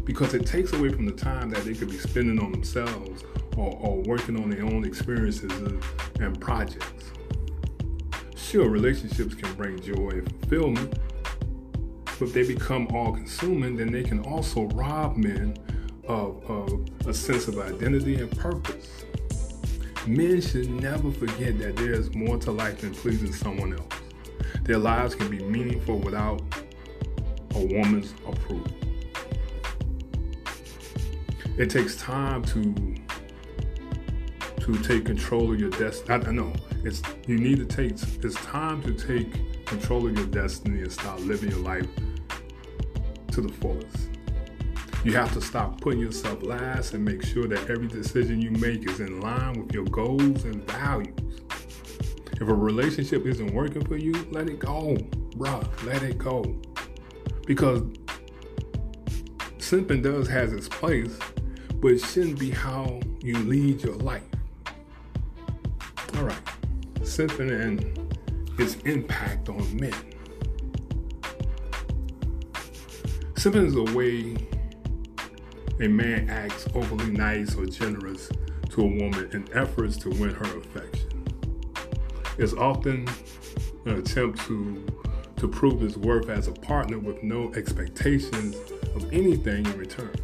because 0.05 0.33
it 0.33 0.45
takes 0.45 0.73
away 0.73 0.89
from 0.89 1.05
the 1.05 1.11
time 1.11 1.49
that 1.49 1.63
they 1.63 1.73
could 1.73 1.89
be 1.89 1.97
spending 1.97 2.39
on 2.39 2.51
themselves 2.51 3.23
or, 3.55 3.77
or 3.79 4.01
working 4.01 4.41
on 4.41 4.49
their 4.49 4.63
own 4.63 4.85
experiences 4.85 5.51
and 6.19 6.39
projects. 6.39 7.11
Sure, 8.35 8.69
relationships 8.69 9.33
can 9.33 9.51
bring 9.53 9.79
joy 9.79 10.09
and 10.09 10.29
fulfillment, 10.41 10.99
but 12.19 12.27
if 12.27 12.33
they 12.33 12.45
become 12.45 12.87
all 12.93 13.13
consuming, 13.13 13.75
then 13.75 13.91
they 13.91 14.03
can 14.03 14.19
also 14.25 14.63
rob 14.69 15.17
men 15.17 15.57
of, 16.07 16.43
of 16.49 17.07
a 17.07 17.13
sense 17.13 17.47
of 17.47 17.57
identity 17.57 18.15
and 18.15 18.29
purpose. 18.37 19.05
Men 20.05 20.41
should 20.41 20.69
never 20.69 21.11
forget 21.11 21.57
that 21.59 21.77
there 21.77 21.93
is 21.93 22.13
more 22.13 22.37
to 22.39 22.51
life 22.51 22.81
than 22.81 22.93
pleasing 22.93 23.31
someone 23.31 23.73
else. 23.73 23.95
Their 24.63 24.77
lives 24.77 25.15
can 25.15 25.29
be 25.29 25.39
meaningful 25.39 25.99
without 25.99 26.41
a 27.55 27.59
woman's 27.59 28.13
approval. 28.27 28.82
It 31.57 31.69
takes 31.69 31.95
time 31.95 32.43
to 32.45 32.95
to 34.61 34.77
take 34.81 35.05
control 35.05 35.51
of 35.53 35.59
your 35.59 35.69
destiny. 35.71 36.25
I, 36.25 36.31
know 36.31 36.53
it's 36.83 37.01
you 37.27 37.37
need 37.37 37.57
to 37.57 37.65
take. 37.65 37.91
It's 37.91 38.35
time 38.45 38.81
to 38.83 38.93
take 38.93 39.65
control 39.65 40.07
of 40.07 40.17
your 40.17 40.27
destiny 40.27 40.81
and 40.81 40.91
start 40.91 41.19
living 41.21 41.51
your 41.51 41.59
life 41.59 41.87
to 43.31 43.41
the 43.41 43.51
fullest. 43.51 44.09
You 45.03 45.13
have 45.13 45.33
to 45.33 45.41
stop 45.41 45.81
putting 45.81 45.99
yourself 45.99 46.43
last 46.43 46.93
and 46.93 47.03
make 47.03 47.23
sure 47.23 47.45
that 47.47 47.69
every 47.69 47.87
decision 47.87 48.41
you 48.41 48.51
make 48.51 48.89
is 48.89 49.01
in 49.01 49.19
line 49.19 49.61
with 49.61 49.73
your 49.73 49.85
goals 49.85 50.45
and 50.45 50.65
values. 50.71 51.13
If 52.31 52.47
a 52.47 52.53
relationship 52.53 53.25
isn't 53.25 53.53
working 53.53 53.85
for 53.85 53.97
you, 53.97 54.13
let 54.31 54.47
it 54.47 54.59
go, 54.59 54.95
bruh. 55.35 55.85
Let 55.85 56.03
it 56.03 56.17
go. 56.17 56.43
Because 57.45 57.81
simping 59.57 60.03
does 60.03 60.27
has 60.29 60.53
its 60.53 60.69
place, 60.69 61.19
but 61.83 61.91
it 61.91 61.99
shouldn't 61.99 62.39
be 62.39 62.49
how 62.49 63.01
you 63.19 63.37
lead 63.39 63.83
your 63.83 63.95
life. 63.95 64.23
All 66.15 66.23
right, 66.23 66.45
simping 67.01 67.51
and 67.51 68.17
its 68.57 68.75
impact 68.85 69.49
on 69.49 69.75
men. 69.75 69.93
Simping 73.33 73.65
is 73.65 73.75
a 73.75 73.83
way 73.93 74.37
a 75.85 75.89
man 75.89 76.29
acts 76.29 76.69
overly 76.73 77.11
nice 77.11 77.53
or 77.55 77.65
generous 77.65 78.29
to 78.69 78.81
a 78.81 78.85
woman 78.85 79.29
in 79.33 79.45
efforts 79.53 79.97
to 79.97 80.09
win 80.11 80.33
her 80.33 80.57
affection. 80.57 81.25
It's 82.37 82.53
often 82.53 83.09
an 83.83 83.97
attempt 83.97 84.39
to 84.47 84.85
to 85.35 85.49
prove 85.49 85.81
his 85.81 85.97
worth 85.97 86.29
as 86.29 86.47
a 86.47 86.53
partner 86.53 86.97
with 86.97 87.21
no 87.23 87.53
expectations 87.55 88.55
of 88.95 89.11
anything 89.11 89.65
in 89.65 89.77
return. 89.77 90.15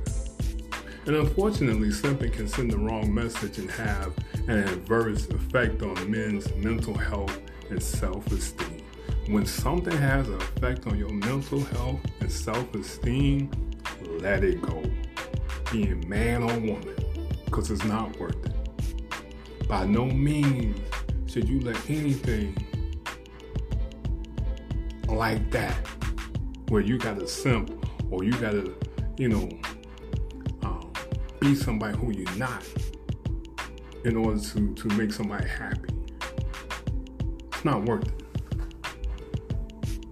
And 1.09 1.17
unfortunately, 1.17 1.87
simping 1.87 2.33
can 2.33 2.47
send 2.47 2.69
the 2.69 2.77
wrong 2.77 3.11
message 3.11 3.57
and 3.57 3.71
have 3.71 4.15
an 4.47 4.59
adverse 4.59 5.27
effect 5.29 5.81
on 5.81 6.11
men's 6.11 6.53
mental 6.53 6.93
health 6.93 7.35
and 7.71 7.81
self 7.81 8.31
esteem. 8.31 8.85
When 9.25 9.43
something 9.43 9.97
has 9.97 10.27
an 10.27 10.35
effect 10.35 10.85
on 10.85 10.99
your 10.99 11.09
mental 11.09 11.61
health 11.61 11.99
and 12.19 12.31
self 12.31 12.75
esteem, 12.75 13.49
let 14.19 14.43
it 14.43 14.61
go 14.61 14.83
being 15.71 16.07
man 16.07 16.43
or 16.43 16.53
woman 16.59 16.95
because 17.43 17.71
it's 17.71 17.85
not 17.85 18.15
worth 18.19 18.45
it. 18.45 19.67
By 19.67 19.87
no 19.87 20.05
means 20.05 20.79
should 21.25 21.49
you 21.49 21.59
let 21.61 21.89
anything 21.89 22.55
like 25.07 25.49
that, 25.49 25.75
where 26.67 26.81
you 26.83 26.99
got 26.99 27.17
to 27.17 27.27
simp 27.27 27.83
or 28.11 28.23
you 28.23 28.33
got 28.33 28.51
to, 28.51 28.75
you 29.17 29.27
know, 29.27 29.49
be 31.39 31.55
somebody 31.55 31.97
who 31.97 32.11
you're 32.11 32.35
not 32.35 32.63
in 34.05 34.15
order 34.15 34.39
to, 34.39 34.73
to 34.73 34.87
make 34.89 35.11
somebody 35.11 35.47
happy. 35.47 35.89
It's 37.53 37.65
not 37.65 37.85
worth 37.85 38.07
it. 38.07 38.13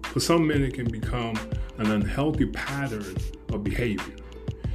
For 0.03 0.19
some 0.19 0.48
men, 0.48 0.63
it 0.63 0.74
can 0.74 0.89
become 0.89 1.38
an 1.77 1.91
unhealthy 1.91 2.48
pattern 2.48 3.15
of 3.53 3.63
behavior. 3.63 4.15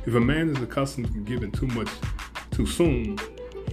If 0.06 0.14
a 0.14 0.20
man 0.20 0.50
is 0.50 0.62
accustomed 0.62 1.12
to 1.12 1.18
giving 1.18 1.50
too 1.50 1.66
much 1.68 1.88
too 2.50 2.66
soon, 2.66 3.18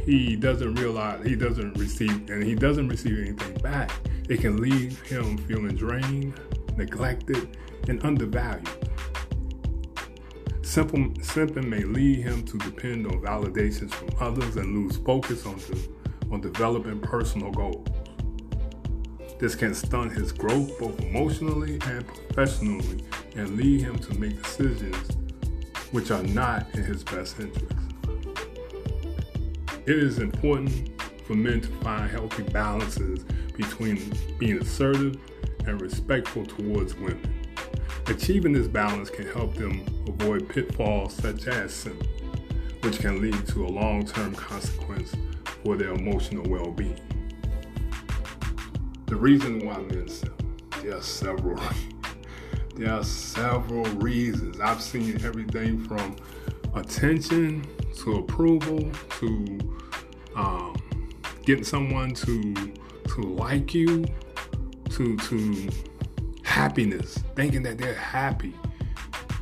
he 0.06 0.36
doesn't 0.36 0.76
realize 0.76 1.26
he 1.26 1.36
doesn't 1.36 1.78
receive 1.78 2.30
and 2.30 2.44
he 2.44 2.56
doesn't 2.56 2.88
receive 2.88 3.20
anything 3.20 3.56
back. 3.62 3.92
It 4.30 4.42
can 4.42 4.58
leave 4.58 5.02
him 5.02 5.38
feeling 5.38 5.76
drained, 5.76 6.40
neglected, 6.78 7.58
and 7.88 8.04
undervalued. 8.04 8.68
Simple, 10.70 11.00
simping 11.00 11.68
may 11.68 11.84
lead 11.84 12.20
him 12.20 12.46
to 12.46 12.56
depend 12.60 13.08
on 13.08 13.14
validations 13.24 13.92
from 13.92 14.10
others 14.20 14.56
and 14.56 14.76
lose 14.76 14.98
focus 14.98 15.48
on, 15.48 15.56
the, 15.56 15.90
on 16.32 16.42
developing 16.42 17.00
personal 17.00 17.50
goals. 17.50 17.88
This 19.40 19.56
can 19.56 19.74
stunt 19.74 20.12
his 20.12 20.32
growth 20.32 20.78
both 20.78 21.00
emotionally 21.00 21.80
and 21.88 22.06
professionally 22.06 23.04
and 23.36 23.58
lead 23.58 23.82
him 23.82 23.98
to 23.98 24.20
make 24.20 24.44
decisions 24.44 25.18
which 25.90 26.12
are 26.12 26.22
not 26.22 26.68
in 26.76 26.84
his 26.84 27.04
best 27.04 27.40
interest. 27.40 27.74
It 29.88 29.98
is 29.98 30.20
important 30.20 31.02
for 31.26 31.34
men 31.34 31.62
to 31.62 31.68
find 31.84 32.12
healthy 32.12 32.44
balances 32.44 33.24
between 33.58 34.14
being 34.38 34.62
assertive 34.62 35.18
and 35.66 35.82
respectful 35.82 36.46
towards 36.46 36.94
women. 36.94 37.39
Achieving 38.10 38.54
this 38.54 38.68
balance 38.68 39.12
can 39.12 39.28
help 39.28 39.54
them 39.54 39.86
avoid 40.08 40.50
pitfalls 40.50 41.14
such 41.14 41.46
as 41.46 41.72
sin, 41.72 41.96
which 42.82 42.98
can 42.98 43.22
lead 43.22 43.48
to 43.50 43.64
a 43.64 43.70
long 43.70 44.04
term 44.04 44.34
consequence 44.34 45.16
for 45.64 45.78
their 45.78 45.94
emotional 45.94 46.44
well 46.50 46.72
being. 46.72 47.00
The 49.06 49.16
reason 49.16 49.64
why 49.64 49.78
men 49.78 50.08
simp, 50.08 50.44
there 50.82 50.98
are 50.98 51.02
several. 51.02 51.62
There 52.76 52.94
are 52.94 53.04
several 53.04 53.84
reasons. 53.98 54.62
I've 54.62 54.82
seen 54.82 55.22
everything 55.26 55.84
from 55.84 56.16
attention 56.76 57.68
to 57.98 58.16
approval 58.20 58.90
to 59.20 59.60
um, 60.34 60.82
getting 61.44 61.66
someone 61.66 62.14
to 62.14 62.54
to 62.54 63.22
like 63.22 63.74
you 63.74 64.06
to 64.92 65.18
to 65.18 65.70
happiness, 66.50 67.20
thinking 67.36 67.62
that 67.62 67.78
they're 67.78 67.94
happy 67.94 68.56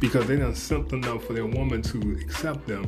because 0.02 0.28
they 0.28 0.36
done 0.36 0.54
something 0.54 1.02
enough 1.04 1.24
for 1.24 1.34
their 1.34 1.46
woman 1.46 1.82
to 1.82 2.12
accept 2.22 2.68
them. 2.68 2.86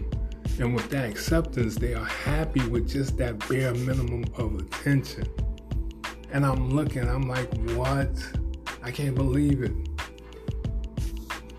And 0.60 0.76
with 0.76 0.90
that 0.90 1.10
acceptance, 1.10 1.76
they 1.76 1.94
are 1.94 2.06
happy 2.06 2.62
with 2.68 2.90
just 2.90 3.18
that 3.18 3.40
bare 3.48 3.74
minimum 3.74 4.26
of 4.36 4.56
attention. 4.56 5.26
And 6.32 6.46
I'm 6.46 6.70
looking, 6.70 7.08
I'm 7.08 7.30
like, 7.30 7.52
what? 7.70 8.12
I 8.84 8.92
can't 8.92 9.16
believe 9.16 9.64
it. 9.64 9.72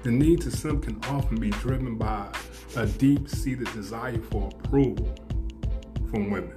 The 0.02 0.10
need 0.10 0.42
to 0.42 0.50
simp 0.50 0.84
can 0.84 1.02
often 1.04 1.40
be 1.40 1.50
driven 1.50 1.96
by 1.96 2.28
a 2.76 2.84
deep 2.86 3.28
seated 3.28 3.72
desire 3.72 4.20
for 4.30 4.50
approval 4.64 5.14
from 6.10 6.30
women. 6.30 6.52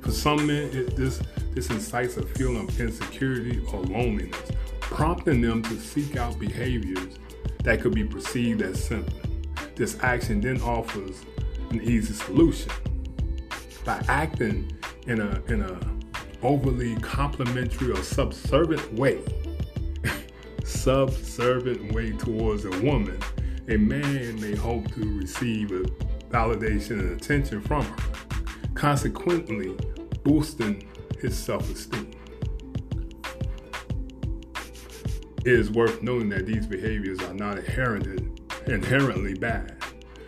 For 0.00 0.10
some 0.10 0.46
men, 0.46 0.70
it, 0.72 0.96
this, 0.96 1.22
this 1.52 1.70
incites 1.70 2.16
a 2.16 2.26
feeling 2.26 2.68
of 2.68 2.80
insecurity 2.80 3.64
or 3.72 3.80
loneliness 3.82 4.50
prompting 4.90 5.42
them 5.42 5.62
to 5.62 5.78
seek 5.78 6.16
out 6.16 6.38
behaviors 6.38 7.18
that 7.62 7.80
could 7.80 7.94
be 7.94 8.04
perceived 8.04 8.62
as 8.62 8.82
simple. 8.82 9.12
This 9.74 9.98
action 10.02 10.40
then 10.40 10.60
offers 10.62 11.24
an 11.70 11.82
easy 11.82 12.14
solution. 12.14 12.72
By 13.84 14.02
acting 14.08 14.72
in 15.06 15.20
a 15.20 15.42
in 15.48 15.60
a 15.60 15.78
overly 16.42 16.96
complimentary 16.96 17.92
or 17.92 18.02
subservient 18.02 18.92
way, 18.94 19.20
subservient 20.64 21.92
way 21.92 22.12
towards 22.12 22.64
a 22.64 22.70
woman, 22.80 23.20
a 23.68 23.76
man 23.76 24.40
may 24.40 24.56
hope 24.56 24.90
to 24.94 25.18
receive 25.18 25.70
a 25.70 25.82
validation 26.30 27.00
and 27.00 27.20
attention 27.20 27.60
from 27.60 27.84
her, 27.84 27.96
consequently 28.74 29.76
boosting 30.24 30.88
his 31.20 31.36
self-esteem. 31.36 32.07
Is 35.44 35.70
worth 35.70 36.02
noting 36.02 36.28
that 36.30 36.46
these 36.46 36.66
behaviors 36.66 37.20
are 37.20 37.34
not 37.34 37.58
inherently 37.58 39.34
bad 39.34 39.76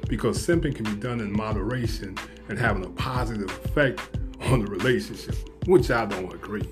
because 0.09 0.45
simping 0.45 0.75
can 0.75 0.85
be 0.85 0.95
done 0.95 1.21
in 1.21 1.33
moderation 1.33 2.17
and 2.49 2.59
having 2.59 2.85
a 2.85 2.91
positive 2.91 3.51
effect 3.65 4.01
on 4.41 4.65
the 4.65 4.71
relationship, 4.71 5.37
which 5.67 5.91
I 5.91 6.05
don't 6.07 6.33
agree. 6.33 6.69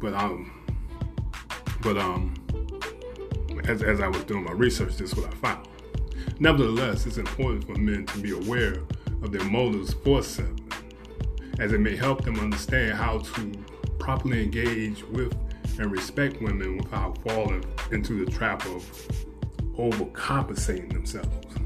But 0.00 0.14
um, 0.14 0.52
but 1.82 1.96
um, 1.96 2.34
as, 3.64 3.82
as 3.82 4.00
I 4.00 4.08
was 4.08 4.22
doing 4.24 4.44
my 4.44 4.52
research, 4.52 4.96
this 4.96 5.12
is 5.12 5.16
what 5.16 5.26
I 5.26 5.36
found. 5.36 5.68
Nevertheless, 6.38 7.06
it's 7.06 7.16
important 7.16 7.64
for 7.64 7.74
men 7.74 8.06
to 8.06 8.18
be 8.18 8.32
aware 8.32 8.76
of 9.22 9.32
their 9.32 9.44
motives 9.44 9.94
for 9.94 10.20
simping, 10.20 10.72
as 11.58 11.72
it 11.72 11.80
may 11.80 11.96
help 11.96 12.24
them 12.24 12.38
understand 12.38 12.94
how 12.94 13.18
to 13.18 13.52
properly 13.98 14.42
engage 14.42 15.02
with 15.04 15.34
and 15.78 15.90
respect 15.90 16.40
women 16.40 16.78
without 16.78 17.18
falling 17.22 17.64
into 17.92 18.24
the 18.24 18.30
trap 18.30 18.64
of 18.66 18.82
overcompensating 19.76 20.92
themselves. 20.92 21.56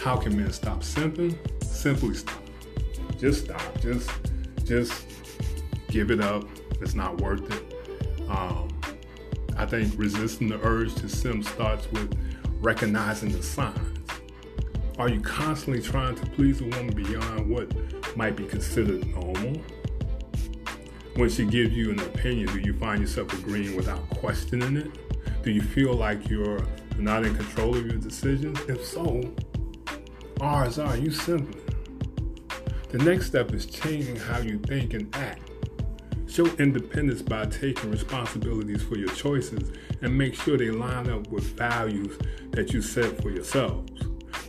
How 0.00 0.16
can 0.16 0.36
men 0.36 0.52
stop 0.52 0.80
simping? 0.80 1.36
Simply 1.64 2.14
stop. 2.14 2.42
Just 3.18 3.46
stop. 3.46 3.80
Just 3.80 4.10
just 4.64 5.06
give 5.88 6.10
it 6.10 6.20
up. 6.20 6.44
It's 6.80 6.94
not 6.94 7.20
worth 7.20 7.50
it. 7.50 8.28
Um, 8.28 8.68
I 9.56 9.64
think 9.64 9.94
resisting 9.96 10.48
the 10.48 10.60
urge 10.62 10.94
to 10.96 11.08
simp 11.08 11.44
starts 11.44 11.90
with 11.92 12.14
recognizing 12.60 13.30
the 13.30 13.42
signs. 13.42 13.98
Are 14.98 15.08
you 15.08 15.20
constantly 15.20 15.82
trying 15.82 16.14
to 16.16 16.26
please 16.26 16.60
a 16.60 16.64
woman 16.64 16.94
beyond 16.94 17.48
what 17.48 17.72
might 18.16 18.36
be 18.36 18.44
considered 18.44 19.06
normal? 19.08 19.60
When 21.16 21.30
she 21.30 21.44
gives 21.44 21.72
you 21.72 21.92
an 21.92 22.00
opinion, 22.00 22.48
do 22.48 22.58
you 22.58 22.72
find 22.74 23.00
yourself 23.00 23.32
agreeing 23.38 23.76
without 23.76 24.10
questioning 24.10 24.76
it? 24.76 25.44
Do 25.44 25.52
you 25.52 25.62
feel 25.62 25.94
like 25.94 26.28
you're 26.28 26.66
not 26.98 27.24
in 27.24 27.36
control 27.36 27.76
of 27.76 27.86
your 27.86 27.98
decisions? 27.98 28.58
If 28.68 28.84
so, 28.84 29.32
R's 30.40 30.80
are 30.80 30.96
you 30.96 31.12
simply. 31.12 31.60
The 32.88 32.98
next 32.98 33.26
step 33.26 33.54
is 33.54 33.66
changing 33.66 34.16
how 34.16 34.38
you 34.38 34.58
think 34.58 34.94
and 34.94 35.14
act. 35.14 35.50
Show 36.26 36.46
independence 36.58 37.22
by 37.22 37.44
taking 37.46 37.92
responsibilities 37.92 38.82
for 38.82 38.96
your 38.96 39.10
choices 39.10 39.70
and 40.02 40.18
make 40.18 40.34
sure 40.34 40.58
they 40.58 40.72
line 40.72 41.08
up 41.08 41.28
with 41.28 41.44
values 41.56 42.18
that 42.50 42.72
you 42.72 42.82
set 42.82 43.22
for 43.22 43.30
yourselves. 43.30 43.92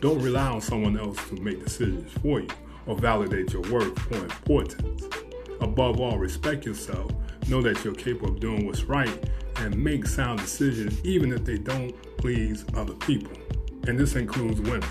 Don't 0.00 0.20
rely 0.20 0.48
on 0.48 0.60
someone 0.60 0.98
else 0.98 1.16
to 1.28 1.36
make 1.36 1.62
decisions 1.62 2.12
for 2.20 2.40
you 2.40 2.48
or 2.86 2.96
validate 2.96 3.52
your 3.52 3.62
worth 3.62 4.12
or 4.12 4.24
importance. 4.24 5.25
Above 5.60 6.00
all, 6.00 6.18
respect 6.18 6.66
yourself, 6.66 7.10
know 7.48 7.62
that 7.62 7.84
you're 7.84 7.94
capable 7.94 8.28
of 8.28 8.40
doing 8.40 8.66
what's 8.66 8.84
right, 8.84 9.30
and 9.56 9.76
make 9.76 10.06
sound 10.06 10.38
decisions 10.38 11.02
even 11.04 11.32
if 11.32 11.44
they 11.44 11.58
don't 11.58 11.94
please 12.18 12.64
other 12.74 12.94
people. 12.94 13.32
And 13.86 13.98
this 13.98 14.16
includes 14.16 14.60
women. 14.60 14.88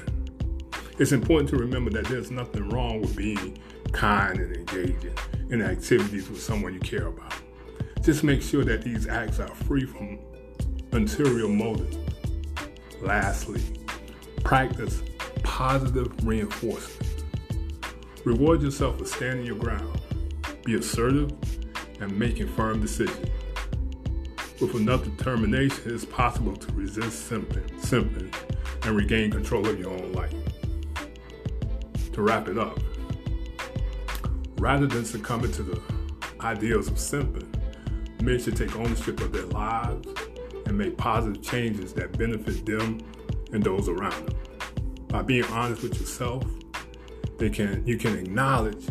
It's 0.98 1.12
important 1.12 1.50
to 1.50 1.58
remember 1.58 1.92
that 1.92 2.06
there's 2.06 2.32
nothing 2.32 2.70
wrong 2.70 3.02
with 3.02 3.16
being 3.16 3.58
kind 3.92 4.40
and 4.40 4.56
engaging 4.56 5.14
in 5.50 5.62
activities 5.62 6.30
with 6.30 6.42
someone 6.42 6.74
you 6.74 6.80
care 6.80 7.08
about. 7.08 7.34
Just 8.02 8.24
make 8.24 8.42
sure 8.42 8.64
that 8.64 8.82
these 8.82 9.08
acts 9.08 9.40
are 9.40 9.48
free 9.48 9.86
from 9.86 10.20
ulterior 10.94 11.48
motives. 11.48 11.98
Lastly, 13.02 13.62
practice 14.44 15.04
positive 15.44 16.26
reinforcement. 16.26 17.24
Reward 18.24 18.62
yourself 18.62 18.98
for 18.98 19.06
standing 19.06 19.46
your 19.46 19.58
ground 19.58 20.02
be 20.66 20.74
assertive, 20.76 21.32
and 22.02 22.18
making 22.18 22.48
firm 22.50 22.82
decisions. 22.82 23.30
With 24.60 24.76
enough 24.76 25.04
determination, 25.04 25.94
it's 25.94 26.06
possible 26.06 26.56
to 26.56 26.72
resist 26.74 27.30
simping 27.32 28.34
and 28.84 28.96
regain 28.96 29.32
control 29.32 29.68
of 29.68 29.80
your 29.80 29.92
own 29.92 30.12
life. 30.14 30.34
To 32.14 32.22
wrap 32.22 32.48
it 32.48 32.58
up, 32.58 32.80
rather 34.58 34.88
than 34.88 35.06
succumbing 35.06 35.52
to 35.54 35.64
the 35.64 35.82
ideals 36.42 36.88
of 36.88 36.96
simping, 36.96 37.48
men 38.22 38.40
should 38.40 38.58
take 38.58 38.76
ownership 38.76 39.20
of 39.22 39.32
their 39.32 39.46
lives 39.46 40.08
and 40.66 40.78
make 40.78 40.98
positive 40.98 41.44
changes 41.44 41.94
that 41.94 42.18
benefit 42.18 42.66
them 42.66 43.00
and 43.54 43.64
those 43.64 43.88
around 43.88 44.28
them. 44.28 44.38
By 45.10 45.22
being 45.22 45.46
honest 45.46 45.84
with 45.84 46.00
yourself, 46.00 46.44
they 47.38 47.50
can 47.50 47.86
you 47.86 47.98
can 47.98 48.18
acknowledge 48.18 48.88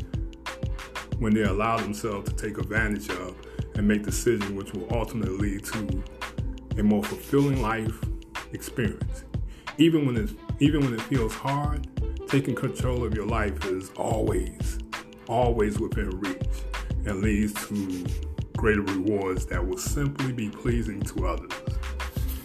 when 1.19 1.35
they 1.35 1.43
allow 1.43 1.77
themselves 1.79 2.31
to 2.31 2.37
take 2.37 2.59
advantage 2.59 3.09
of 3.11 3.37
and 3.75 3.87
make 3.87 4.03
decisions 4.03 4.51
which 4.51 4.73
will 4.73 4.87
ultimately 4.95 5.37
lead 5.37 5.65
to 5.65 6.03
a 6.79 6.83
more 6.83 7.03
fulfilling 7.03 7.63
life 7.63 7.99
experience. 8.53 9.25
Even 9.79 10.07
when 10.07 10.17
it's 10.17 10.35
even 10.61 10.81
when 10.81 10.95
it 10.95 11.01
feels 11.03 11.35
hard, 11.35 11.87
taking 12.29 12.55
control 12.55 13.05
of 13.05 13.15
your 13.15 13.27
life 13.27 13.65
is 13.67 13.91
always, 13.97 14.79
always 15.29 15.79
within 15.81 16.11
reach 16.21 16.39
and 17.07 17.23
leads 17.23 17.53
to 17.69 18.05
greater 18.57 18.83
rewards 18.83 19.47
that 19.47 19.67
will 19.67 19.79
simply 19.79 20.33
be 20.33 20.49
pleasing 20.49 21.01
to 21.03 21.27
others. 21.27 21.53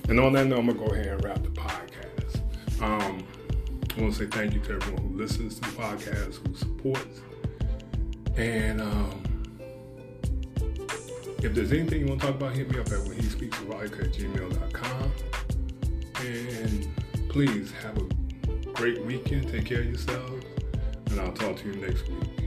And 0.10 0.20
on 0.20 0.34
that 0.34 0.48
note, 0.48 0.60
I'm 0.60 0.68
gonna 0.68 0.80
go 0.80 0.94
ahead 0.94 1.08
and 1.08 1.24
wrap 1.24 1.44
the 1.44 1.50
podcast. 1.50 2.82
Um, 2.82 3.24
I 3.96 4.02
want 4.02 4.14
to 4.16 4.20
say 4.20 4.26
thank 4.26 4.54
you 4.54 4.60
to 4.62 4.74
everyone 4.74 5.04
who 5.04 5.18
listens 5.18 5.56
to 5.56 5.62
the 5.62 5.68
podcast, 5.78 6.46
who 6.46 6.56
supports, 6.56 7.22
and 8.40 8.80
um, 8.80 9.22
if 11.44 11.54
there's 11.54 11.74
anything 11.74 12.02
you 12.02 12.08
want 12.08 12.22
to 12.22 12.28
talk 12.28 12.36
about, 12.38 12.54
hit 12.54 12.72
me 12.72 12.80
up 12.80 12.88
at 12.88 13.00
when 13.00 13.18
he 13.20 13.24
speaks 13.24 13.58
at 13.58 14.14
gmail.com. 14.14 15.12
And 16.22 16.88
please 17.28 17.72
have 17.84 17.98
a 17.98 18.04
great 18.72 19.04
weekend. 19.06 19.50
Take 19.50 19.66
care 19.66 19.82
of 19.82 19.88
yourselves. 19.88 20.46
And 21.08 21.20
I'll 21.20 21.34
talk 21.34 21.58
to 21.58 21.68
you 21.68 21.76
next 21.76 22.08
week. 22.08 22.39